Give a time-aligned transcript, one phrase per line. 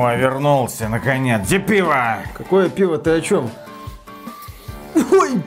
[0.00, 1.42] О, вернулся, наконец.
[1.42, 2.20] Где пиво?
[2.32, 2.96] Какое пиво?
[2.96, 3.50] Ты о чем?
[4.94, 5.42] Ой,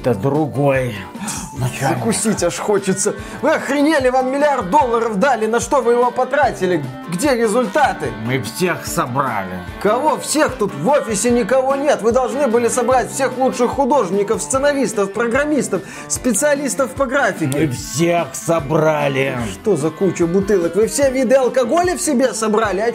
[0.00, 0.94] Это другой.
[1.80, 3.14] закусить аж хочется.
[3.40, 6.84] Вы охренели, вам миллиард долларов дали, на что вы его потратили?
[7.14, 8.10] Где результаты?
[8.26, 9.60] Мы всех собрали.
[9.80, 10.16] Кого?
[10.18, 12.02] Всех тут в офисе никого нет.
[12.02, 17.68] Вы должны были собрать всех лучших художников, сценаристов, программистов, специалистов по Мы графике.
[17.68, 19.38] всех собрали.
[19.52, 20.74] Что за куча бутылок?
[20.74, 22.80] Вы все виды алкоголя в себе собрали?
[22.80, 22.92] А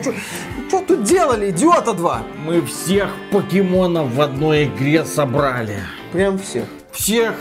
[0.67, 2.23] что тут делали, идиота два?
[2.45, 5.77] Мы всех покемонов в одной игре собрали.
[6.11, 6.65] Прям всех.
[6.91, 7.35] Всех.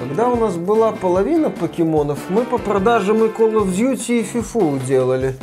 [0.00, 4.84] Когда у нас была половина покемонов, мы по продажам и Call of Duty и FIFA
[4.86, 5.36] делали.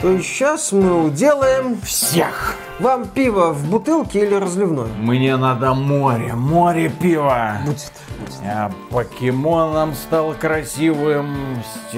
[0.00, 2.56] То есть сейчас мы уделаем Всех.
[2.78, 4.86] вам пиво в бутылке или разливное.
[4.86, 7.58] Мне надо море, море пива.
[7.66, 7.92] Будет.
[8.42, 11.92] Я покемоном стал красивым, с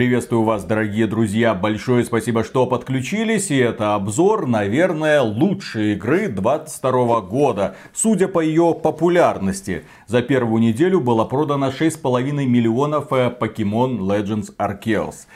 [0.00, 1.52] Приветствую вас, дорогие друзья.
[1.52, 3.50] Большое спасибо, что подключились.
[3.50, 7.76] И это обзор, наверное, лучшей игры 22 года.
[7.92, 9.84] Судя по ее популярности.
[10.06, 15.26] За первую неделю было продано 6,5 миллионов э, Pokemon Legends Arceus.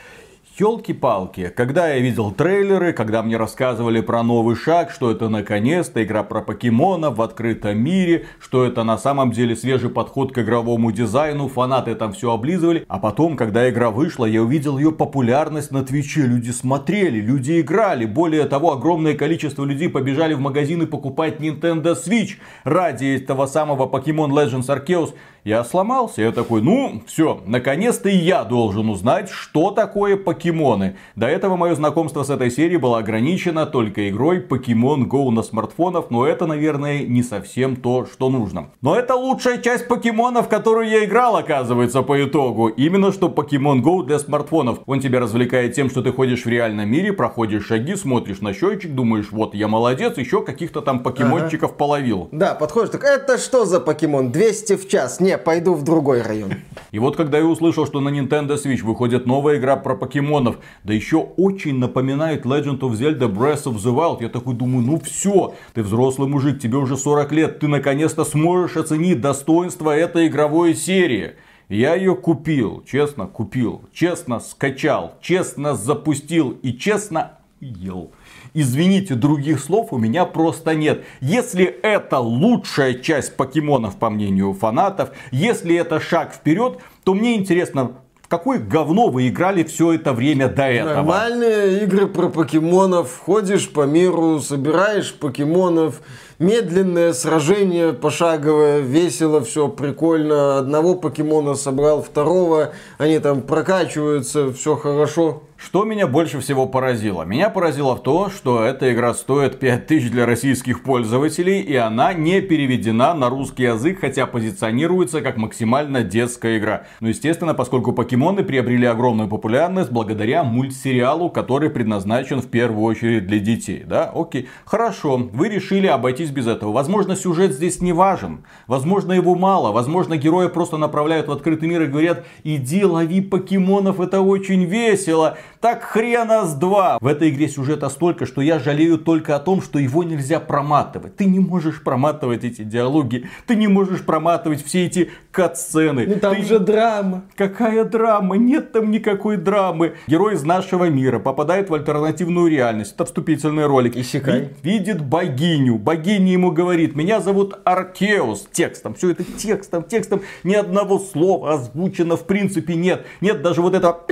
[0.57, 6.23] Ёлки-палки, когда я видел трейлеры, когда мне рассказывали про новый шаг, что это наконец-то игра
[6.23, 11.49] про покемонов в открытом мире, что это на самом деле свежий подход к игровому дизайну,
[11.49, 12.85] фанаты там все облизывали.
[12.87, 16.21] А потом, когда игра вышла, я увидел ее популярность на Твиче.
[16.21, 18.05] Люди смотрели, люди играли.
[18.05, 24.29] Более того, огромное количество людей побежали в магазины покупать Nintendo Switch ради этого самого Pokemon
[24.29, 25.13] Legends Arceus.
[25.45, 30.95] Я сломался, я такой, ну, все, наконец-то и я должен узнать, что такое покемоны.
[31.15, 36.05] До этого мое знакомство с этой серией было ограничено только игрой Pokemon Go на смартфонах,
[36.09, 38.71] но это, наверное, не совсем то, что нужно.
[38.81, 42.69] Но это лучшая часть покемонов, которую я играл, оказывается, по итогу.
[42.69, 44.79] Именно что Pokemon Go для смартфонов.
[44.87, 48.95] Он тебя развлекает тем, что ты ходишь в реальном мире, проходишь шаги, смотришь на счетчик,
[48.95, 52.29] думаешь, вот я молодец, еще каких-то там покемончиков половил.
[52.31, 54.31] Да, подходишь, так это что за покемон?
[54.31, 55.19] 200 в час.
[55.19, 56.53] Не, пойду в другой район.
[56.91, 60.93] И вот когда я услышал, что на Nintendo Switch выходит новая игра про покемонов, да
[60.93, 65.53] еще очень напоминает Legend of Zelda Breath of the Wild, я такой думаю, ну все,
[65.73, 71.35] ты взрослый мужик, тебе уже 40 лет, ты наконец-то сможешь оценить достоинство этой игровой серии.
[71.67, 78.11] Я ее купил, честно купил, честно скачал, честно запустил и честно ел.
[78.53, 81.03] Извините, других слов у меня просто нет.
[81.21, 87.93] Если это лучшая часть покемонов, по мнению фанатов, если это шаг вперед, то мне интересно,
[88.21, 90.95] в какое говно вы играли все это время до этого?
[90.95, 93.21] Нормальные игры про покемонов.
[93.23, 96.01] Ходишь по миру, собираешь покемонов.
[96.39, 100.57] Медленное сражение пошаговое, весело, все прикольно.
[100.57, 102.73] Одного покемона собрал, второго.
[102.97, 105.43] Они там прокачиваются, все хорошо.
[105.57, 107.23] Что меня больше всего поразило?
[107.23, 112.41] Меня поразило в то, что эта игра стоит 5000 для российских пользователей, и она не
[112.41, 116.83] переведена на русский язык, хотя позиционируется как максимально детская игра.
[116.99, 123.39] Ну, естественно, поскольку покемоны приобрели огромную популярность благодаря мультсериалу, который предназначен в первую очередь для
[123.39, 123.83] детей.
[123.85, 126.73] Да, окей, хорошо, вы решили обойтись без этого.
[126.73, 131.83] Возможно, сюжет здесь не важен, возможно, его мало, возможно, героя просто направляют в открытый мир
[131.83, 135.37] и говорят, иди лови покемонов, это очень весело.
[135.65, 136.99] Так хрена с два.
[137.01, 141.15] В этой игре сюжета столько, что я жалею только о том, что его нельзя проматывать.
[141.15, 143.27] Ты не можешь проматывать эти диалоги.
[143.47, 146.05] Ты не можешь проматывать все эти катсцены.
[146.05, 147.23] Ну там Ты- же драма.
[147.35, 148.37] Какая драма?
[148.37, 149.95] Нет там никакой драмы.
[150.05, 152.93] Герой из нашего мира попадает в альтернативную реальность.
[152.93, 153.97] Это вступительный ролик.
[153.97, 154.51] Исекай.
[154.61, 155.79] Ви- Видит богиню.
[155.79, 158.47] Богиня ему говорит, меня зовут Аркеус.
[158.51, 158.93] Текстом.
[158.93, 160.21] Все это текстом, текстом.
[160.43, 163.07] Ни одного слова озвучено в принципе нет.
[163.19, 164.03] Нет даже вот этого...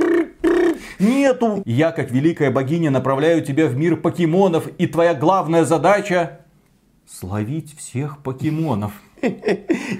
[0.98, 1.62] Нету.
[1.64, 4.68] Я, как великая богиня, направляю тебя в мир покемонов.
[4.78, 6.40] И твоя главная задача...
[7.06, 8.92] Словить всех покемонов.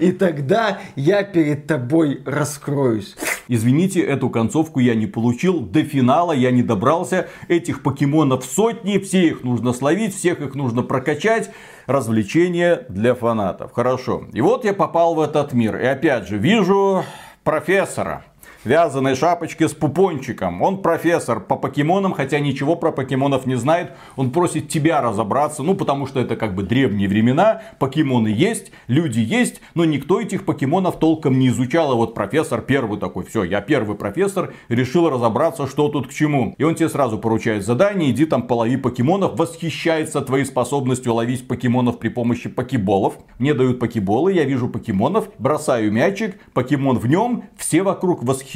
[0.00, 3.14] И тогда я перед тобой раскроюсь.
[3.46, 5.60] Извините, эту концовку я не получил.
[5.60, 7.28] До финала я не добрался.
[7.48, 8.98] Этих покемонов сотни.
[8.98, 11.50] Все их нужно словить, всех их нужно прокачать.
[11.86, 13.72] Развлечение для фанатов.
[13.72, 14.24] Хорошо.
[14.32, 15.76] И вот я попал в этот мир.
[15.76, 17.04] И опять же, вижу
[17.42, 18.24] профессора.
[18.64, 20.62] Вязаной шапочке с пупончиком.
[20.62, 23.92] Он профессор по покемонам, хотя ничего про покемонов не знает.
[24.16, 29.20] Он просит тебя разобраться, ну потому что это как бы древние времена, покемоны есть, люди
[29.20, 31.92] есть, но никто этих покемонов толком не изучал.
[31.92, 36.54] И вот профессор первый такой, все, я первый профессор, решил разобраться, что тут к чему.
[36.56, 41.98] И он тебе сразу поручает задание, иди там полови покемонов, восхищается твоей способностью ловить покемонов
[41.98, 43.18] при помощи покеболов.
[43.38, 48.53] Мне дают покеболы, я вижу покемонов, бросаю мячик, покемон в нем, все вокруг восхищаются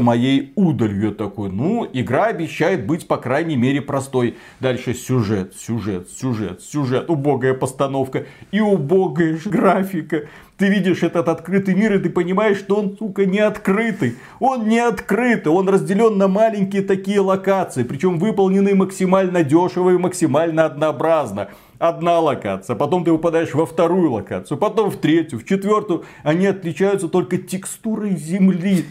[0.00, 1.08] моей удалью.
[1.08, 4.36] Я такой, ну, игра обещает быть, по крайней мере, простой.
[4.60, 10.28] Дальше сюжет, сюжет, сюжет, сюжет, убогая постановка и убогая графика.
[10.56, 14.16] Ты видишь этот открытый мир, и ты понимаешь, что он, сука, не открытый.
[14.40, 20.64] Он не открытый, он разделен на маленькие такие локации, причем выполнены максимально дешево и максимально
[20.64, 21.48] однообразно.
[21.78, 26.04] Одна локация, потом ты выпадаешь во вторую локацию, потом в третью, в четвертую.
[26.22, 28.86] Они отличаются только текстурой земли.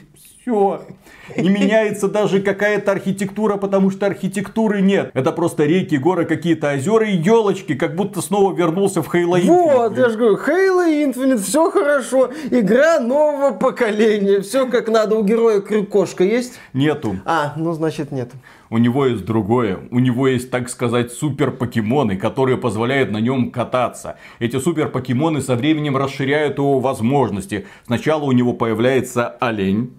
[0.46, 0.82] Все.
[1.38, 5.10] Не меняется даже какая-то архитектура, потому что архитектуры нет.
[5.16, 9.48] Это просто реки, горы, какие-то озера и елочки, как будто снова вернулся в Halo Infinite.
[9.48, 12.30] Вот, я же говорю, Halo Infinite, все хорошо.
[12.52, 14.42] Игра нового поколения.
[14.42, 15.16] Все как надо.
[15.16, 16.60] У героя крюкошка есть?
[16.74, 17.16] Нету.
[17.26, 18.30] А, ну значит нет.
[18.70, 19.80] У него есть другое.
[19.90, 24.18] У него есть, так сказать, супер покемоны, которые позволяют на нем кататься.
[24.38, 27.66] Эти супер покемоны со временем расширяют его возможности.
[27.88, 29.92] Сначала у него появляется олень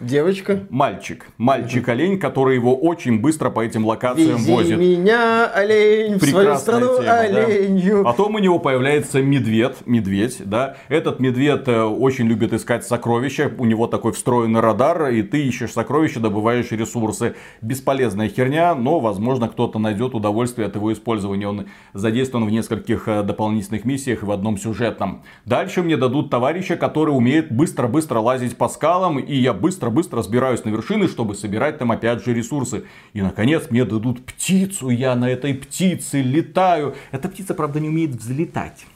[0.00, 0.60] Девочка?
[0.70, 1.26] Мальчик.
[1.38, 4.78] Мальчик-олень, который его очень быстро по этим локациям Вези возит.
[4.78, 7.98] меня, олень, в свою страну тема, оленью.
[7.98, 8.10] Да.
[8.10, 10.76] Потом у него появляется медведь, медведь, да.
[10.88, 13.52] Этот медведь э, очень любит искать сокровища.
[13.58, 17.34] У него такой встроенный радар, и ты ищешь сокровища, добываешь ресурсы.
[17.60, 21.48] Бесполезная херня, но, возможно, кто-то найдет удовольствие от его использования.
[21.48, 25.22] Он задействован в нескольких э, дополнительных миссиях и в одном сюжетном.
[25.44, 30.64] Дальше мне дадут товарища, который умеет быстро-быстро лазить по скалам, и я быстро быстро-быстро сбираюсь
[30.64, 32.84] на вершины, чтобы собирать там опять же ресурсы.
[33.12, 36.94] И наконец мне дадут птицу, я на этой птице летаю.
[37.10, 38.86] Эта птица, правда, не умеет взлетать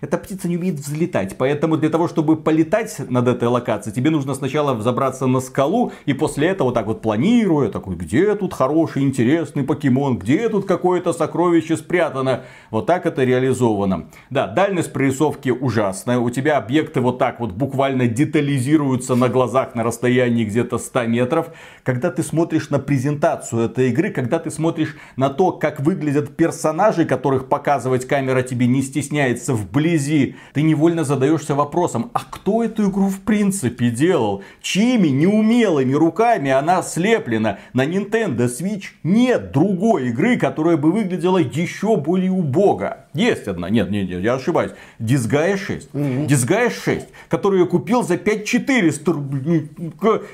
[0.00, 1.36] эта птица не умеет взлетать.
[1.36, 6.14] Поэтому для того, чтобы полетать над этой локацией, тебе нужно сначала взобраться на скалу и
[6.14, 11.12] после этого вот так вот планируя, такой, где тут хороший, интересный покемон, где тут какое-то
[11.12, 12.42] сокровище спрятано.
[12.70, 14.08] Вот так это реализовано.
[14.30, 16.18] Да, дальность прорисовки ужасная.
[16.18, 21.50] У тебя объекты вот так вот буквально детализируются на глазах на расстоянии где-то 100 метров.
[21.82, 27.04] Когда ты смотришь на презентацию этой игры, когда ты смотришь на то, как выглядят персонажи,
[27.04, 32.90] которых показывать камера тебе не стесняется вблизи, вблизи, ты невольно задаешься вопросом, а кто эту
[32.90, 34.42] игру в принципе делал?
[34.62, 37.58] Чьими неумелыми руками она слеплена?
[37.72, 42.98] На Nintendo Switch нет другой игры, которая бы выглядела еще более убого.
[43.12, 44.70] Есть одна, нет, нет, нет, я ошибаюсь.
[45.00, 45.88] Disgaea 6.
[45.92, 46.26] Mm-hmm.
[46.28, 49.68] Disgaea 6, которую я купил за 5400 рублей.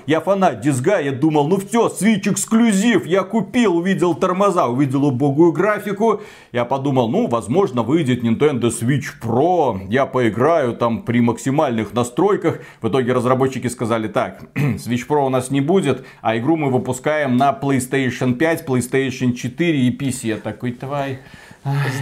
[0.07, 5.53] Я фанат Disgaea, я думал, ну все, Switch эксклюзив, я купил, увидел тормоза, увидел убогую
[5.53, 6.21] графику.
[6.53, 9.46] Я подумал, ну, возможно, выйдет Nintendo Switch Pro,
[9.89, 12.61] я поиграю там при максимальных настройках.
[12.81, 17.37] В итоге разработчики сказали, так, Switch Pro у нас не будет, а игру мы выпускаем
[17.37, 20.29] на PlayStation 5, PlayStation 4 и PC.
[20.29, 21.19] Я такой, давай...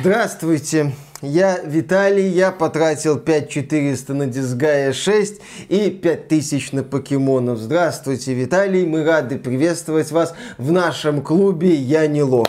[0.00, 0.92] Здравствуйте,
[1.22, 5.40] я Виталий, я потратил 5400 на Дисгая 6
[5.70, 7.58] и 5000 на покемонов.
[7.58, 12.48] Здравствуйте, Виталий, мы рады приветствовать вас в нашем клубе «Я не лох».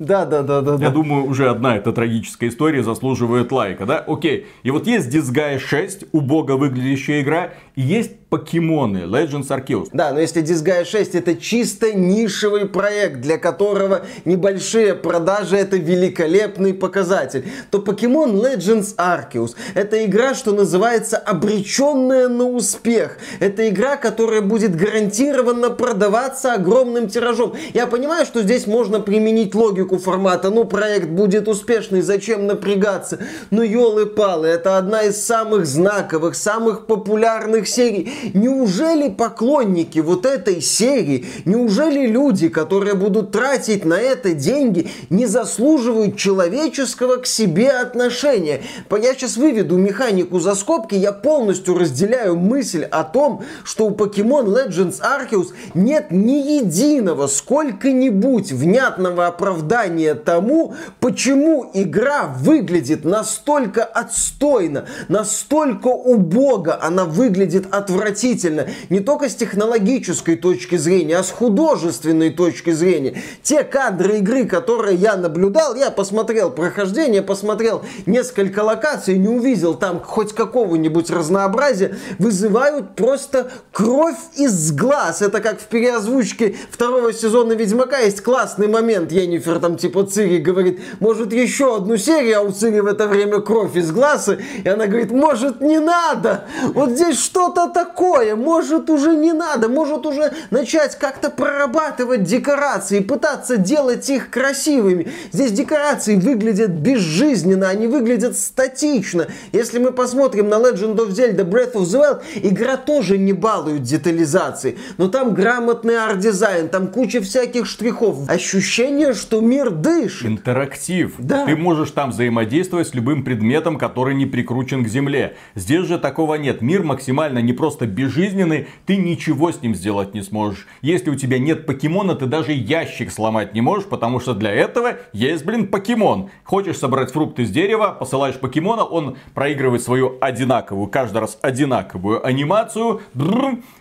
[0.00, 0.72] Да, да, да, да.
[0.72, 0.90] Я да.
[0.90, 3.98] думаю, уже одна эта трагическая история заслуживает лайка, да?
[3.98, 4.46] Окей.
[4.62, 9.88] И вот есть Disgaea 6, убого выглядящая игра, и есть покемоны Legends Arceus.
[9.92, 16.72] Да, но если Disgaea 6 это чисто нишевый проект, для которого небольшие продажи это великолепный
[16.72, 23.18] показатель, то Pokemon Legends Arceus это игра, что называется, обреченная на успех.
[23.40, 27.54] Это игра, которая будет гарантированно продаваться огромным тиражом.
[27.74, 33.18] Я понимаю, что здесь можно применить логику формата, ну проект будет успешный, зачем напрягаться?
[33.50, 38.08] Ну елы-палы, это одна из самых знаковых, самых популярных серий.
[38.34, 46.16] Неужели поклонники вот этой серии, неужели люди, которые будут тратить на это деньги, не заслуживают
[46.16, 48.62] человеческого к себе отношения?
[48.90, 54.46] Я сейчас выведу механику за скобки, я полностью разделяю мысль о том, что у Pokemon
[54.46, 65.88] Legends Arceus нет ни единого сколько-нибудь внятного оправдания тому, почему игра выглядит настолько отстойно, настолько
[65.88, 68.66] убого, она выглядит отвратительно отвратительно.
[68.90, 73.22] Не только с технологической точки зрения, а с художественной точки зрения.
[73.42, 80.00] Те кадры игры, которые я наблюдал, я посмотрел прохождение, посмотрел несколько локаций, не увидел там
[80.00, 85.22] хоть какого-нибудь разнообразия, вызывают просто кровь из глаз.
[85.22, 89.12] Это как в переозвучке второго сезона Ведьмака есть классный момент.
[89.12, 93.40] Енифер там типа Цири говорит, может еще одну серию, а у Цири в это время
[93.40, 94.36] кровь из глаза.
[94.64, 96.44] И она говорит, может не надо.
[96.74, 97.99] Вот здесь что-то такое.
[98.00, 99.68] Может уже не надо.
[99.68, 105.08] Может уже начать как-то прорабатывать декорации, пытаться делать их красивыми.
[105.32, 109.26] Здесь декорации выглядят безжизненно, они выглядят статично.
[109.52, 113.82] Если мы посмотрим на Legend of Zelda Breath of the Wild, игра тоже не балует
[113.82, 114.78] детализацией.
[114.96, 118.28] Но там грамотный арт-дизайн, там куча всяких штрихов.
[118.28, 120.26] Ощущение, что мир дышит.
[120.26, 121.14] Интерактив.
[121.18, 121.44] Да.
[121.46, 125.36] Ты можешь там взаимодействовать с любым предметом, который не прикручен к земле.
[125.54, 126.62] Здесь же такого нет.
[126.62, 130.66] Мир максимально не просто безжизненный, ты ничего с ним сделать не сможешь.
[130.82, 134.96] Если у тебя нет покемона, ты даже ящик сломать не можешь, потому что для этого
[135.12, 136.30] есть, блин, покемон.
[136.44, 143.02] Хочешь собрать фрукты с дерева, посылаешь покемона, он проигрывает свою одинаковую, каждый раз одинаковую анимацию.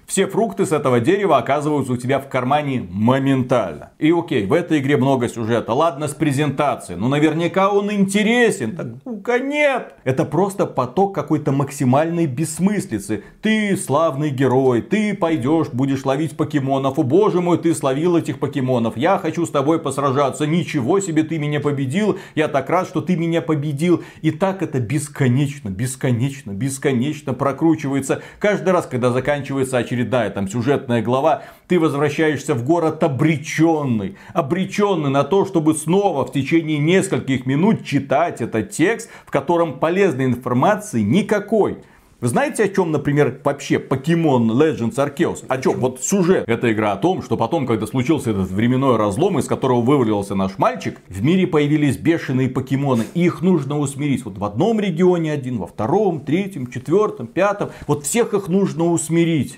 [0.10, 3.92] Все фрукты с этого дерева оказываются у тебя в кармане моментально.
[4.00, 5.72] И окей, в этой игре много сюжета.
[5.74, 8.76] Ладно, с презентацией, но наверняка он интересен.
[8.76, 9.94] Так, сука, нет!
[10.04, 13.24] Это просто поток какой-то максимальной бессмыслицы.
[13.44, 16.98] Ты славный герой, ты пойдешь, будешь ловить покемонов.
[16.98, 18.98] О боже мой, ты словил этих покемонов.
[18.98, 20.48] Я хочу с тобой посражаться.
[20.48, 22.18] Ничего себе, ты меня победил.
[22.34, 24.04] Я так рад, что ты меня победил.
[24.24, 28.24] И так это бесконечно, бесконечно, бесконечно прокручивается.
[28.40, 34.16] Каждый раз, когда заканчивается очередная там сюжетная глава, ты возвращаешься в город обреченный.
[34.34, 40.26] Обреченный на то, чтобы снова в течение нескольких минут читать этот текст, в котором полезной
[40.26, 41.78] информации никакой.
[42.22, 45.46] Вы знаете, о чем, например, вообще Pokemon Legends Arceus?
[45.48, 45.80] О чем?
[45.80, 46.44] Вот сюжет.
[46.48, 50.58] Эта игра о том, что потом, когда случился этот временной разлом, из которого вывалился наш
[50.58, 54.26] мальчик, в мире появились бешеные покемоны, и их нужно усмирить.
[54.26, 57.70] Вот в одном регионе один, во втором, третьем, четвертом, пятом.
[57.88, 59.58] Вот всех их нужно усмирить.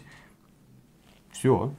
[1.41, 1.73] Все.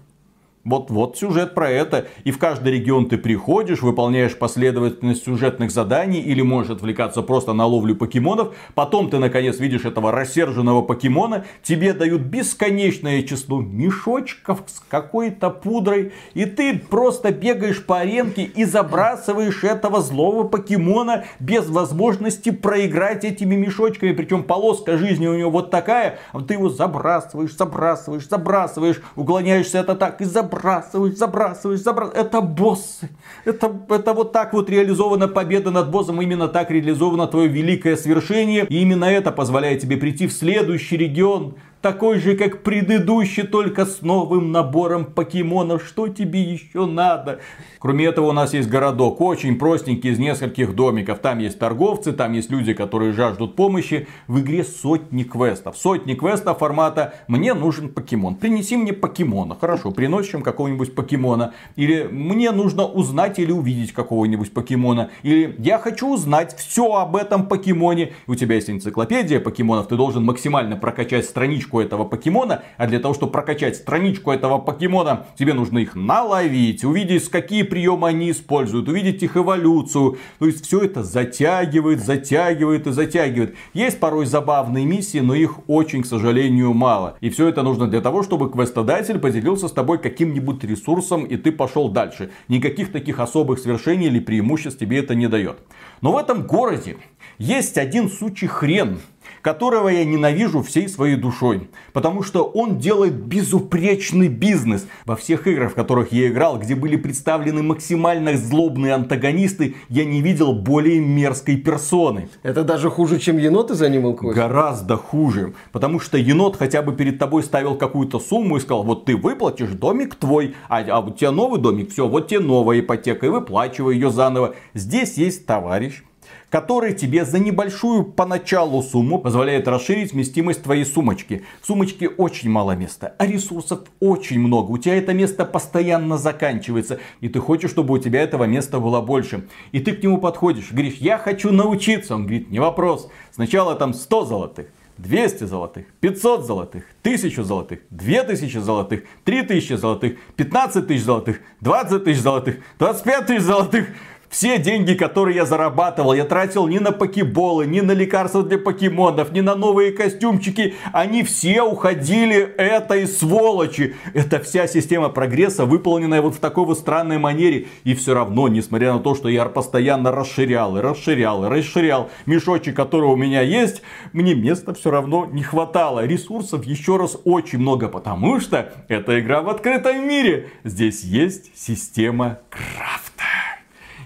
[0.65, 2.07] Вот, вот сюжет про это.
[2.23, 7.67] И в каждый регион ты приходишь, выполняешь последовательность сюжетных заданий или можешь отвлекаться просто на
[7.67, 8.55] ловлю покемонов.
[8.75, 11.45] Потом ты наконец видишь этого рассерженного покемона.
[11.65, 16.13] Тебе дают бесконечное число мешочков с какой-то пудрой.
[16.35, 23.57] И ты просто бегаешь по аренке и забрасываешь этого злого покемона без возможности проиграть этими
[23.57, 24.13] мешочками.
[24.13, 26.21] Причем полоска жизни у него вот такая.
[26.33, 29.03] А ты его забрасываешь, забрасываешь, забрасываешь.
[29.17, 32.27] Уклоняешься от атак и забрасываешь забрасываешь, забрасываешь, забрасываешь.
[32.27, 33.09] Это боссы.
[33.45, 36.21] Это, это вот так вот реализована победа над боссом.
[36.21, 38.67] Именно так реализовано твое великое свершение.
[38.69, 44.01] И именно это позволяет тебе прийти в следующий регион такой же, как предыдущий, только с
[44.01, 45.85] новым набором покемонов.
[45.85, 47.41] Что тебе еще надо?
[47.81, 51.19] Кроме этого, у нас есть городок, очень простенький, из нескольких домиков.
[51.19, 54.07] Там есть торговцы, там есть люди, которые жаждут помощи.
[54.29, 55.77] В игре сотни квестов.
[55.77, 58.37] Сотни квестов формата «Мне нужен покемон».
[58.37, 59.57] Принеси мне покемона.
[59.61, 61.53] Хорошо, приносим какого-нибудь покемона.
[61.75, 65.11] Или «Мне нужно узнать или увидеть какого-нибудь покемона».
[65.25, 68.13] Или «Я хочу узнать все об этом покемоне».
[68.29, 72.99] У тебя есть энциклопедия покемонов, ты должен максимально прокачать страничку страничку этого покемона, а для
[72.99, 78.89] того, чтобы прокачать страничку этого покемона, тебе нужно их наловить, увидеть, какие приемы они используют,
[78.89, 80.19] увидеть их эволюцию.
[80.39, 83.55] То есть все это затягивает, затягивает и затягивает.
[83.75, 87.17] Есть порой забавные миссии, но их очень, к сожалению, мало.
[87.23, 91.53] И все это нужно для того, чтобы квестодатель поделился с тобой каким-нибудь ресурсом, и ты
[91.53, 92.31] пошел дальше.
[92.49, 95.57] Никаких таких особых свершений или преимуществ тебе это не дает.
[96.01, 96.97] Но в этом городе
[97.39, 98.99] есть один сучий хрен,
[99.43, 101.69] которого я ненавижу всей своей душой.
[101.93, 104.87] Потому что он делает безупречный бизнес.
[105.05, 110.23] Во всех играх, в которых я играл, где были представлены максимально злобные антагонисты, я не
[110.23, 112.29] видел более мерзкой персоны.
[112.43, 114.35] Это даже хуже, чем енот из Animal Crossing?
[114.35, 115.55] Гораздо хуже.
[115.73, 119.71] Потому что енот хотя бы перед тобой ставил какую-то сумму и сказал, вот ты выплатишь,
[119.71, 123.95] домик твой, а, а у тебя новый домик, все, вот тебе новая ипотека, и выплачивай
[123.95, 124.55] ее заново.
[124.75, 126.05] Здесь есть товарищ,
[126.53, 131.45] который тебе за небольшую поначалу сумму позволяет расширить вместимость твоей сумочки.
[131.63, 134.71] В сумочке очень мало места, а ресурсов очень много.
[134.71, 139.01] У тебя это место постоянно заканчивается, и ты хочешь, чтобы у тебя этого места было
[139.01, 139.47] больше.
[139.73, 142.17] И ты к нему подходишь, говоришь, я хочу научиться.
[142.17, 144.67] Он говорит, не вопрос, сначала там 100 золотых.
[144.99, 152.21] 200 золотых, 500 золотых, 1000 золотых, 2000 золотых, 3000 золотых, 15 тысяч золотых, 20 тысяч
[152.21, 153.89] золотых, 25 тысяч золотых.
[154.33, 159.31] Все деньги, которые я зарабатывал, я тратил не на покеболы, не на лекарства для покемонов,
[159.31, 160.75] не на новые костюмчики.
[160.91, 163.95] Они все уходили этой сволочи.
[164.15, 167.67] Это вся система прогресса, выполненная вот в такой вот странной манере.
[167.85, 172.75] И все равно, несмотря на то, что я постоянно расширял и расширял и расширял мешочек,
[172.75, 173.83] который у меня есть,
[174.15, 176.07] мне места все равно не хватало.
[176.07, 180.49] Ресурсов еще раз очень много, потому что это игра в открытом мире.
[180.65, 182.92] Здесь есть система крафта.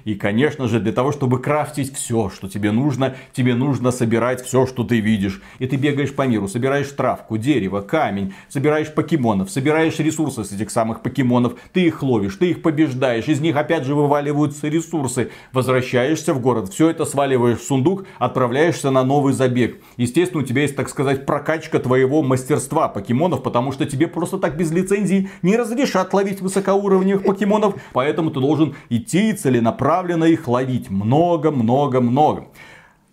[0.07, 4.65] И, конечно же, для того, чтобы крафтить все, что тебе нужно, тебе нужно собирать все,
[4.65, 5.43] что ты видишь.
[5.59, 10.71] И ты бегаешь по миру, собираешь травку, дерево, камень, собираешь покемонов, собираешь ресурсы с этих
[10.71, 15.33] самых покемонов, ты их ловишь, ты их побеждаешь, из них опять же вываливаются ресурсы.
[15.53, 19.83] Возвращаешься в город, все это сваливаешь в сундук, отправляешься на новый забег.
[19.97, 24.57] Естественно, у тебя есть, так сказать, прокачка твоего мастерства покемонов, потому что тебе просто так
[24.57, 30.91] без лицензии не разрешат ловить высокоуровневых покемонов, поэтому ты должен идти целенаправленно целенаправленно их ловить.
[30.91, 32.47] Много-много-много.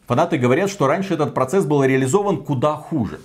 [0.07, 3.19] Фанаты говорят, что раньше этот процесс был реализован куда хуже.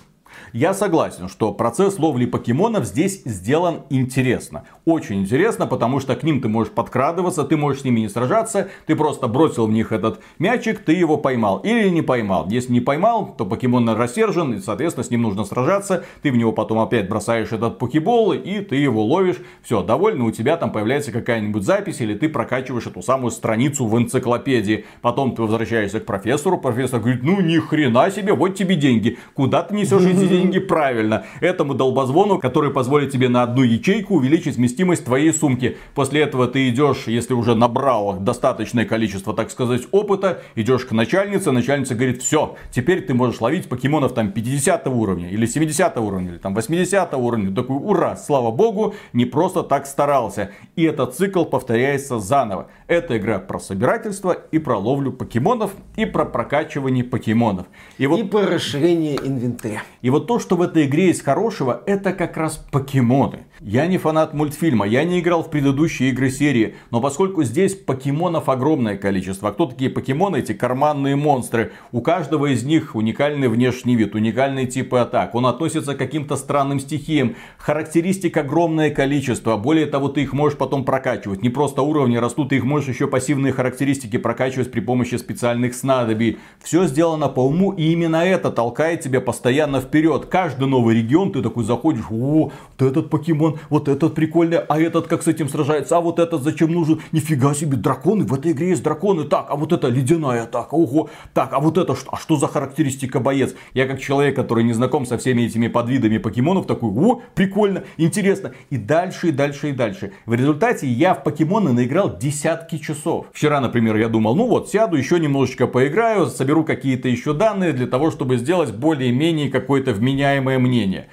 [0.52, 4.64] Я согласен, что процесс ловли покемонов здесь сделан интересно.
[4.84, 8.68] Очень интересно, потому что к ним ты можешь подкрадываться, ты можешь с ними не сражаться,
[8.86, 12.48] ты просто бросил в них этот мячик, ты его поймал или не поймал.
[12.48, 16.04] Если не поймал, то покемон рассержен, и, соответственно, с ним нужно сражаться.
[16.22, 19.36] Ты в него потом опять бросаешь этот покебол, и ты его ловишь.
[19.62, 23.98] Все, довольно, у тебя там появляется какая-нибудь запись, или ты прокачиваешь эту самую страницу в
[23.98, 24.86] энциклопедии.
[25.02, 29.18] Потом ты возвращаешься к профессору, профессор говорит, ну ни хрена себе, вот тебе деньги.
[29.34, 30.37] Куда ты несешь эти деньги?
[30.38, 31.24] Деньги правильно.
[31.40, 35.76] Этому долбозвону, который позволит тебе на одну ячейку увеличить вместимость твоей сумки.
[35.94, 41.50] После этого ты идешь, если уже набрал достаточное количество, так сказать, опыта, идешь к начальнице,
[41.50, 46.38] начальница говорит, все, теперь ты можешь ловить покемонов там 50 уровня, или 70 уровня, или
[46.38, 47.54] там 80 уровня.
[47.54, 50.50] Такой, ура, слава богу, не просто так старался.
[50.76, 52.68] И этот цикл повторяется заново.
[52.86, 57.66] Это игра про собирательство и про ловлю покемонов, и про прокачивание покемонов.
[57.98, 58.20] И, вот...
[58.20, 59.82] и про расширение инвентаря.
[60.02, 63.46] И вот то, что в этой игре есть хорошего, это как раз покемоны.
[63.60, 68.48] Я не фанат мультфильма, я не играл в предыдущие игры серии, но поскольку здесь покемонов
[68.48, 70.36] огромное количество, а кто такие покемоны?
[70.36, 71.72] Эти карманные монстры.
[71.90, 75.34] У каждого из них уникальный внешний вид, уникальные типы атак.
[75.34, 77.34] Он относится к каким-то странным стихиям.
[77.56, 79.56] Характеристик огромное количество.
[79.56, 81.42] Более того, ты их можешь потом прокачивать.
[81.42, 86.38] Не просто уровни растут, ты их можешь еще пассивные характеристики прокачивать при помощи специальных снадобий.
[86.62, 90.26] Все сделано по уму, и именно это толкает тебя постоянно вперед.
[90.26, 94.80] Каждый новый регион ты такой заходишь, о, вот этот покемон он, вот этот прикольный, а
[94.80, 97.00] этот как с этим сражается, а вот этот зачем нужен?
[97.12, 101.10] Нифига себе, драконы, в этой игре есть драконы, так, а вот это ледяная атака, ого,
[101.34, 103.54] так, а вот это что, а что за характеристика боец?
[103.74, 108.52] Я как человек, который не знаком со всеми этими подвидами покемонов, такой, о, прикольно, интересно,
[108.70, 110.12] и дальше, и дальше, и дальше.
[110.26, 113.26] В результате я в покемоны наиграл десятки часов.
[113.32, 117.86] Вчера, например, я думал, ну вот, сяду, еще немножечко поиграю, соберу какие-то еще данные для
[117.86, 121.08] того, чтобы сделать более-менее какое-то вменяемое мнение.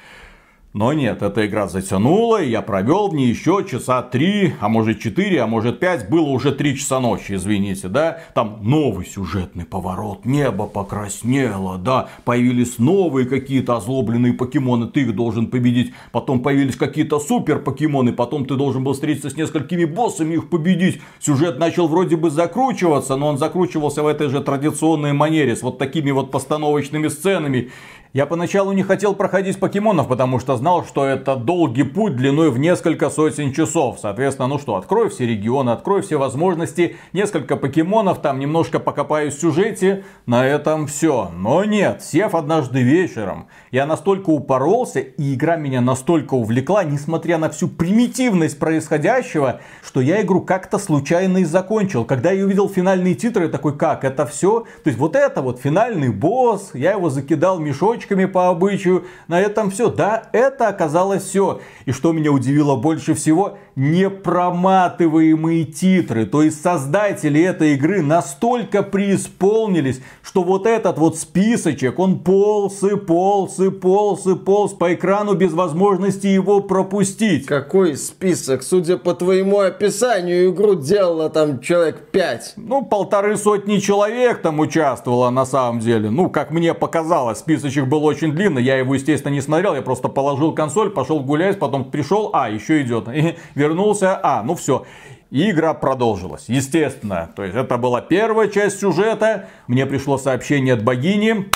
[0.75, 4.99] Но нет, эта игра затянула, и я провел в ней еще часа три, а может
[4.99, 6.09] четыре, а может пять.
[6.09, 8.19] Было уже три часа ночи, извините, да.
[8.33, 12.09] Там новый сюжетный поворот, небо покраснело, да.
[12.25, 15.93] Появились новые какие-то озлобленные покемоны, ты их должен победить.
[16.11, 20.99] Потом появились какие-то супер покемоны, потом ты должен был встретиться с несколькими боссами, их победить.
[21.21, 25.77] Сюжет начал вроде бы закручиваться, но он закручивался в этой же традиционной манере, с вот
[25.77, 27.71] такими вот постановочными сценами.
[28.15, 32.57] Я поначалу не хотел проходить покемонов, потому что знал, что это долгий путь длиной в
[32.57, 33.97] несколько сотен часов.
[34.01, 39.41] Соответственно, ну что, открою все регионы, открою все возможности, несколько покемонов, там немножко покопаюсь в
[39.41, 41.29] сюжете, на этом все.
[41.35, 47.49] Но нет, сев однажды вечером, я настолько упоролся, и игра меня настолько увлекла, несмотря на
[47.49, 52.05] всю примитивность происходящего, что я игру как-то случайно и закончил.
[52.05, 54.61] Когда я увидел финальные титры, я такой, как, это все?
[54.85, 59.05] То есть вот это вот финальный босс, я его закидал мешочком, ручками по обычаю.
[59.27, 59.89] На этом все.
[59.89, 61.61] Да, это оказалось все.
[61.85, 66.25] И что меня удивило больше всего, непроматываемые титры.
[66.25, 72.95] То есть создатели этой игры настолько преисполнились, что вот этот вот списочек, он полз и
[72.95, 77.45] полз и полз и полз по экрану без возможности его пропустить.
[77.45, 78.63] Какой список?
[78.63, 82.53] Судя по твоему описанию, игру делало там человек пять.
[82.55, 86.09] Ну, полторы сотни человек там участвовало на самом деле.
[86.09, 88.63] Ну, как мне показалось, списочек был очень длинный.
[88.63, 89.75] Я его, естественно, не смотрел.
[89.75, 93.07] Я просто положил консоль, пошел гулять, потом пришел, а, еще идет.
[93.07, 94.85] И вернулся, а, ну все.
[95.31, 97.29] И игра продолжилась, естественно.
[97.35, 99.49] То есть это была первая часть сюжета.
[99.67, 101.49] Мне пришло сообщение от богини.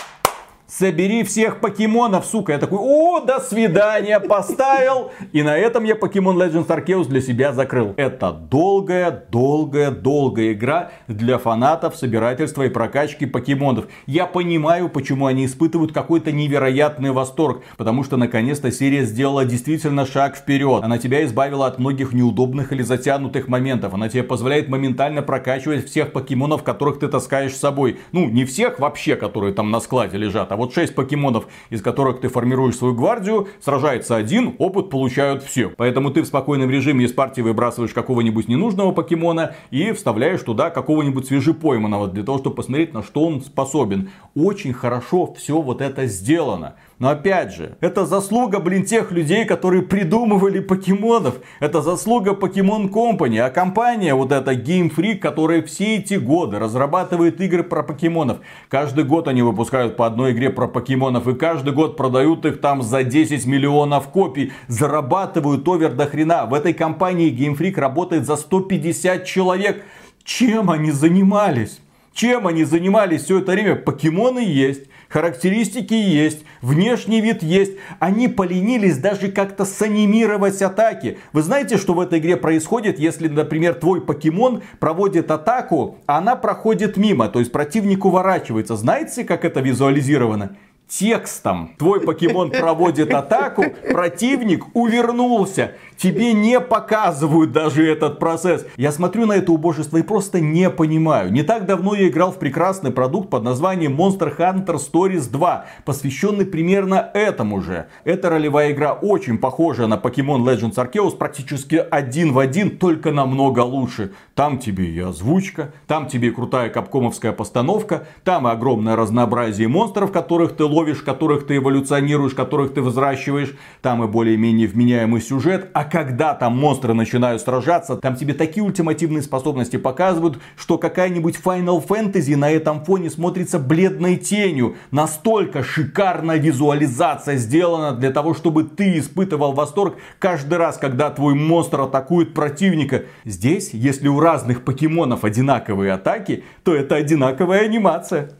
[0.70, 2.54] Собери всех покемонов, сука.
[2.54, 5.12] Я такой, о, до свидания, поставил.
[5.34, 7.94] И на этом я Pokemon Legends Arceus для себя закрыл.
[7.98, 13.88] Это долгая, долгая, долгая игра для фанатов собирательства и прокачки покемонов.
[14.06, 17.64] Я понимаю, почему они испытывают какой-то невероятный восторг.
[17.78, 20.84] Потому что наконец-то серия сделала действительно шаг вперед.
[20.84, 23.94] Она тебя избавила от многих неудобных или затянутых моментов.
[23.94, 28.00] Она тебе позволяет моментально прокачивать всех покемонов, которых ты таскаешь с собой.
[28.12, 32.22] Ну, не всех вообще, которые там на складе лежат, а вот 6 покемонов, из которых
[32.22, 35.70] ты формируешь свою гвардию, сражается один, опыт получают все.
[35.76, 41.28] Поэтому ты в спокойном режиме из партии выбрасываешь какого-нибудь ненужного покемона и вставляешь туда какого-нибудь
[41.28, 44.12] свежепойманного, для того, чтобы посмотреть, на что он способен.
[44.36, 46.76] Очень хорошо все вот это сделано.
[47.00, 51.36] Но опять же, это заслуга, блин, тех людей, которые придумывали покемонов.
[51.62, 53.40] Это заслуга Pokemon Company.
[53.40, 58.40] А компания, вот эта Game Freak, которая все эти годы разрабатывает игры про покемонов.
[58.68, 61.26] Каждый год они выпускают по одной игре про покемонов.
[61.30, 64.52] И каждый год продают их там за 10 миллионов копий.
[64.68, 66.48] Зарабатывают овер до хрена.
[66.48, 69.86] В этой компании Game Freak работает за 150 человек.
[70.26, 71.80] Чем они занимались?
[72.14, 73.76] Чем они занимались все это время?
[73.76, 74.90] Покемоны есть.
[75.10, 77.74] Характеристики есть, внешний вид есть.
[77.98, 81.18] Они поленились даже как-то санимировать атаки.
[81.34, 86.36] Вы знаете, что в этой игре происходит, если, например, твой покемон проводит атаку, а она
[86.36, 88.76] проходит мимо, то есть противник уворачивается.
[88.76, 90.56] Знаете, как это визуализировано?
[90.90, 91.76] Текстом.
[91.78, 95.74] Твой покемон проводит атаку, противник увернулся.
[95.98, 98.66] Тебе не показывают даже этот процесс.
[98.78, 101.32] Я смотрю на это убожество и просто не понимаю.
[101.32, 106.46] Не так давно я играл в прекрасный продукт под названием Monster Hunter Stories 2, посвященный
[106.46, 107.88] примерно этому же.
[108.06, 113.60] Эта ролевая игра очень похожа на Pokemon Legends Arceus, практически один в один, только намного
[113.60, 114.14] лучше.
[114.36, 120.14] Там тебе и озвучка, там тебе и крутая капкомовская постановка, там и огромное разнообразие монстров,
[120.14, 125.84] которых ты ловишь, которых ты эволюционируешь, которых ты взращиваешь, там и более-менее вменяемый сюжет, а
[125.84, 132.36] когда там монстры начинают сражаться, там тебе такие ультимативные способности показывают, что какая-нибудь Final Fantasy
[132.36, 134.76] на этом фоне смотрится бледной тенью.
[134.92, 141.82] Настолько шикарная визуализация сделана для того, чтобы ты испытывал восторг каждый раз, когда твой монстр
[141.82, 143.04] атакует противника.
[143.26, 148.32] Здесь, если у разных покемонов одинаковые атаки, то это одинаковая анимация.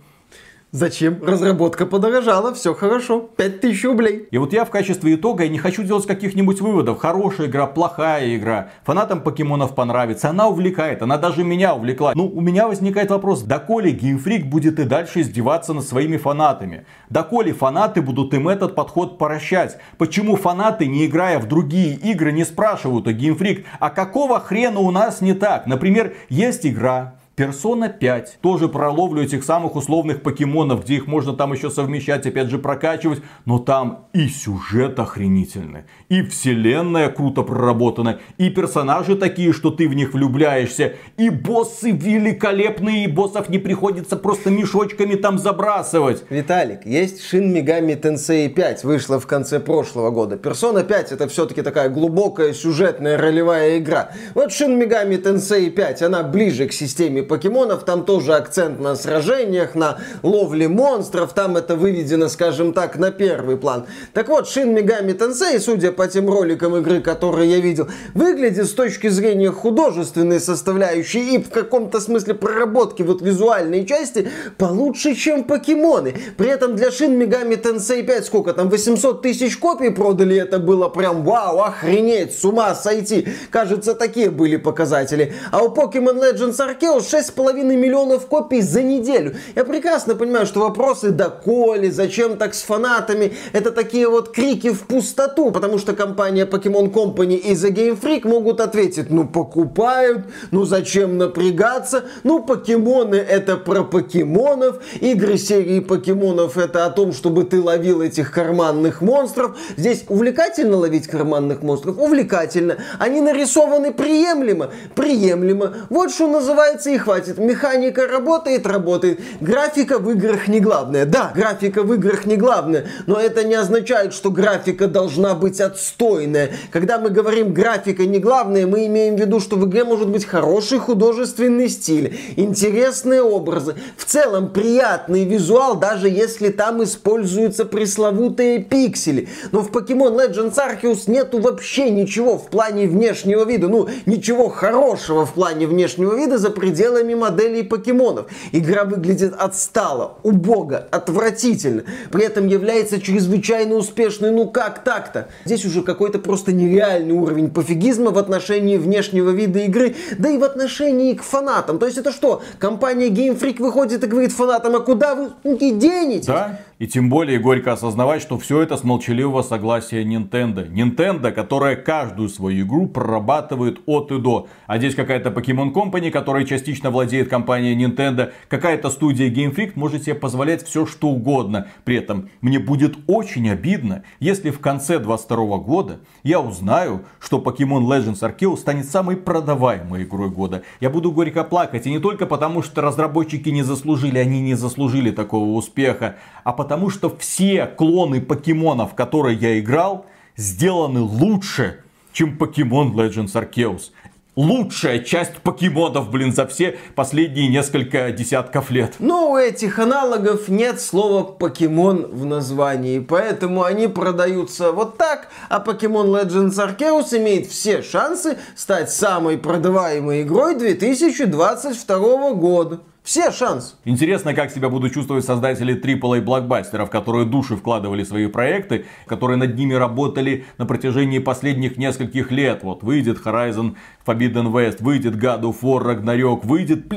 [0.72, 1.18] Зачем?
[1.24, 3.22] Разработка подорожала, все хорошо.
[3.38, 4.28] 5000 рублей.
[4.30, 7.00] И вот я в качестве итога я не хочу делать каких-нибудь выводов.
[7.00, 8.70] Хорошая игра, плохая игра.
[8.84, 10.30] Фанатам покемонов понравится.
[10.30, 12.14] Она увлекает, она даже меня увлекла.
[12.14, 16.86] Ну, у меня возникает вопрос, доколе геймфрик будет и дальше издеваться над своими фанатами?
[17.10, 19.78] Доколе фанаты будут им этот подход прощать?
[19.98, 24.92] Почему фанаты, не играя в другие игры, не спрашивают у геймфрик, а какого хрена у
[24.92, 25.66] нас не так?
[25.66, 28.40] Например, есть игра, Persona 5.
[28.42, 32.60] Тоже про ловлю этих самых условных покемонов, где их можно там еще совмещать, опять же
[32.60, 33.22] прокачивать.
[33.46, 39.94] Но там и сюжет охренительный, и вселенная круто проработана, и персонажи такие, что ты в
[39.94, 46.26] них влюбляешься, и боссы великолепные, и боссов не приходится просто мешочками там забрасывать.
[46.30, 50.36] Виталик, есть Shin Megami Tensei 5, вышла в конце прошлого года.
[50.36, 54.10] Persona 5 это все-таки такая глубокая сюжетная ролевая игра.
[54.34, 59.76] Вот Shin Megami Tensei 5, она ближе к системе покемонов, там тоже акцент на сражениях,
[59.76, 63.86] на ловле монстров, там это выведено, скажем так, на первый план.
[64.14, 68.74] Так вот, Shin Megami Tensei, судя по тем роликам игры, которые я видел, выглядит с
[68.74, 76.16] точки зрения художественной составляющей и в каком-то смысле проработки вот визуальной части получше, чем покемоны.
[76.36, 80.90] При этом для Shin Megami Tensei 5 сколько там, 800 тысяч копий продали, это было
[80.90, 83.28] прям вау, охренеть, с ума сойти.
[83.52, 85.34] Кажется, такие были показатели.
[85.52, 89.36] А у Pokemon Legends Arceus 6,5 миллионов копий за неделю.
[89.56, 94.82] Я прекрасно понимаю, что вопросы доколе, зачем так с фанатами, это такие вот крики в
[94.88, 100.66] пустоту, потому что компания Pokemon Company и The Game Freak могут ответить, ну покупают, ну
[100.66, 107.62] зачем напрягаться, ну покемоны это про покемонов, игры серии покемонов это о том, чтобы ты
[107.62, 109.58] ловил этих карманных монстров.
[109.78, 111.98] Здесь увлекательно ловить карманных монстров?
[111.98, 112.78] Увлекательно.
[112.98, 114.70] Они нарисованы приемлемо?
[114.96, 115.74] Приемлемо.
[115.90, 117.40] Вот что называется их хватит.
[117.40, 119.20] Механика работает, работает.
[119.42, 121.06] Графика в играх не главное.
[121.06, 126.52] Да, графика в играх не главное, но это не означает, что графика должна быть отстойная.
[126.72, 130.24] Когда мы говорим графика не главное, мы имеем в виду, что в игре может быть
[130.26, 139.30] хороший художественный стиль, интересные образы, в целом приятный визуал, даже если там используются пресловутые пиксели.
[139.52, 145.26] Но в Pokemon Legends Arceus нету вообще ничего в плане внешнего вида, ну, ничего хорошего
[145.26, 148.28] в плане внешнего вида за пределами пределами моделей покемонов.
[148.52, 151.84] Игра выглядит отстало, убого, отвратительно.
[152.12, 154.32] При этом является чрезвычайно успешной.
[154.32, 155.30] Ну как так-то?
[155.46, 160.44] Здесь уже какой-то просто нереальный уровень пофигизма в отношении внешнего вида игры, да и в
[160.44, 161.80] отношении к фанатам.
[161.80, 162.42] То есть это что?
[162.60, 166.26] Компания Game Freak выходит и говорит фанатам, а куда вы денетесь?
[166.26, 170.66] Да, и тем более горько осознавать, что все это с молчаливого согласия Nintendo.
[170.66, 174.48] Nintendo, которая каждую свою игру прорабатывает от и до.
[174.66, 180.04] А здесь какая-то Pokemon Company, которая частично владеет компанией Nintendo, какая-то студия Game Freak может
[180.04, 181.68] себе позволять все что угодно.
[181.84, 187.86] При этом мне будет очень обидно, если в конце 22 года я узнаю, что Pokemon
[187.86, 190.64] Legends Arceus станет самой продаваемой игрой года.
[190.80, 195.12] Я буду горько плакать, и не только потому, что разработчики не заслужили, они не заслужили
[195.12, 202.94] такого успеха, а потому что все клоны покемонов, которые я играл, сделаны лучше, чем Pokemon
[202.94, 203.92] Legends Arceus.
[204.36, 208.94] Лучшая часть покемонов, блин, за все последние несколько десятков лет.
[209.00, 215.60] Но у этих аналогов нет слова покемон в названии, поэтому они продаются вот так, а
[215.60, 222.80] Pokemon Legends Arceus имеет все шансы стать самой продаваемой игрой 2022 года.
[223.10, 223.74] Все шансы.
[223.86, 229.38] Интересно, как себя будут чувствовать создатели AAA блокбастеров, которые души вкладывали в свои проекты, которые
[229.38, 232.60] над ними работали на протяжении последних нескольких лет.
[232.62, 233.74] Вот выйдет Horizon
[234.06, 236.88] Forbidden West, выйдет God of War Ragnarok, выйдет,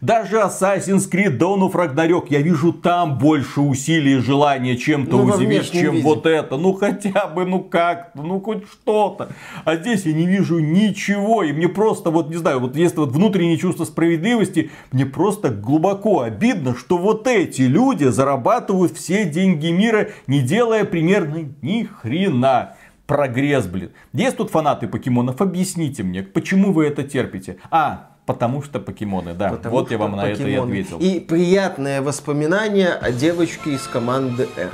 [0.00, 2.26] даже Assassin's Creed Dawn of Ragnarok.
[2.28, 6.04] Я вижу там больше усилий и желания чем-то ну, удивить, чем виде.
[6.04, 6.56] вот это.
[6.56, 9.30] Ну хотя бы, ну как ну хоть что-то.
[9.64, 11.42] А здесь я не вижу ничего.
[11.42, 16.20] И мне просто, вот не знаю, вот если вот внутреннее чувство справедливости, мне просто глубоко
[16.20, 22.76] обидно, что вот эти люди зарабатывают все деньги мира, не делая примерно ни хрена.
[23.06, 23.92] Прогресс, блин.
[24.12, 25.40] Есть тут фанаты покемонов?
[25.40, 27.56] Объясните мне, почему вы это терпите?
[27.70, 29.48] А, Потому что покемоны, да.
[29.48, 30.50] Потому вот я вам на покемоны.
[30.50, 30.98] это и ответил.
[31.00, 34.70] И приятное воспоминание о девочке из команды R.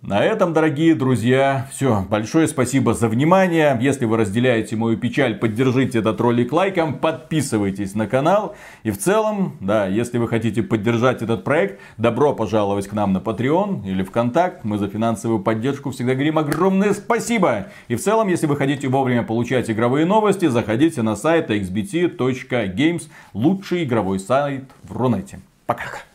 [0.00, 2.06] На этом, дорогие друзья, все.
[2.08, 3.76] Большое спасибо за внимание.
[3.80, 8.54] Если вы разделяете мою печаль, поддержите этот ролик лайком, подписывайтесь на канал.
[8.84, 13.18] И в целом, да, если вы хотите поддержать этот проект, добро пожаловать к нам на
[13.18, 14.62] Patreon или ВКонтакт.
[14.62, 17.66] Мы за финансовую поддержку всегда говорим огромное спасибо.
[17.88, 23.02] И в целом, если вы хотите вовремя получать игровые новости, заходите на сайт xbt.games,
[23.34, 25.40] лучший игровой сайт в Рунете.
[25.66, 26.07] Пока.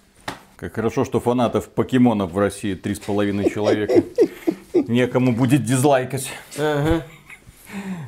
[0.64, 4.02] Как хорошо, что фанатов покемонов в России три с половиной человека.
[4.74, 6.32] Некому будет дизлайкать.
[6.58, 7.04] Ага.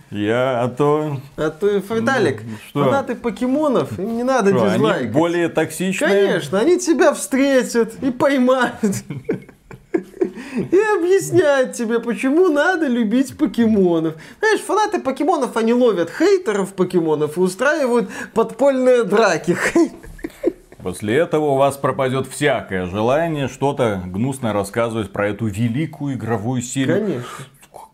[0.09, 1.19] Я, а то...
[1.35, 2.85] А то, Виталик, ну, что?
[2.85, 5.01] фанаты покемонов, им не надо что, дизлайкать.
[5.01, 6.27] Они более токсичные?
[6.27, 9.03] Конечно, они тебя встретят и поймают.
[9.91, 14.15] И объясняют тебе, почему надо любить покемонов.
[14.39, 19.57] Знаешь, фанаты покемонов, они ловят хейтеров покемонов и устраивают подпольные драки.
[20.85, 26.99] После этого у вас пропадет всякое желание что-то гнусное рассказывать про эту великую игровую серию.
[26.99, 27.45] Конечно.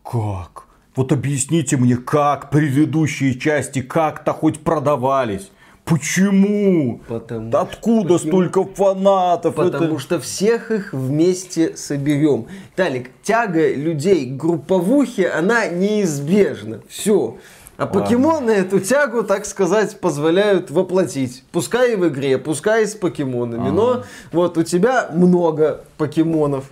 [0.03, 0.65] Как?
[0.97, 5.51] Вот объясните мне, как предыдущие части как-то хоть продавались?
[5.85, 6.99] Почему?
[7.07, 9.55] Потому Откуда что, столько фанатов?
[9.55, 9.99] Потому это...
[9.99, 12.47] что всех их вместе соберем.
[12.75, 16.81] Талик, тяга людей к групповухе, она неизбежна.
[16.89, 17.37] Все.
[17.81, 21.43] А покемоны эту тягу, так сказать, позволяют воплотить.
[21.51, 23.69] Пускай и в игре, пускай и с покемонами.
[23.69, 23.71] Ага.
[23.71, 26.65] Но вот у тебя много покемонов.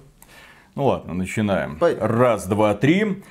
[0.75, 1.79] Ну ладно, начинаем.
[1.79, 1.97] Пой...
[1.99, 3.23] Раз, два, три.